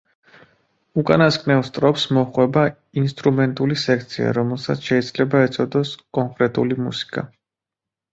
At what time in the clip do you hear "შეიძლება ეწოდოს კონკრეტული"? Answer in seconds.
4.89-6.79